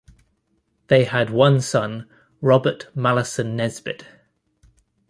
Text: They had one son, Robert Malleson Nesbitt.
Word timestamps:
They 0.87 1.03
had 1.03 1.29
one 1.29 1.61
son, 1.61 2.09
Robert 2.41 2.87
Malleson 2.95 3.55
Nesbitt. 3.55 4.07